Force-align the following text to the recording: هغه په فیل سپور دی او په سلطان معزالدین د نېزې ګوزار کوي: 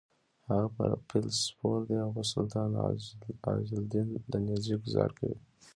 هغه 0.49 0.67
په 0.77 0.85
فیل 1.07 1.27
سپور 1.45 1.77
دی 1.87 1.97
او 2.03 2.09
په 2.15 2.23
سلطان 2.33 2.69
معزالدین 3.47 4.07
د 4.31 4.33
نېزې 4.45 4.75
ګوزار 4.83 5.09
کوي: 5.17 5.37